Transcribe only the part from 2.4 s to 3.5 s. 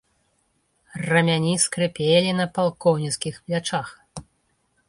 палкоўніцкіх